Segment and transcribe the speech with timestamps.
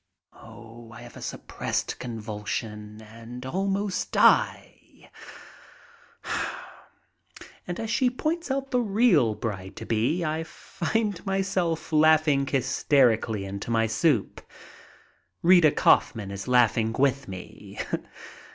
[0.33, 5.11] I have a suppressed convulsion and almost die,
[7.67, 12.83] and as she points out the real bride to be I find myself laughing hys
[12.89, 14.41] terically into my soup.
[15.43, 17.77] Rita Kaufman is laughing with me.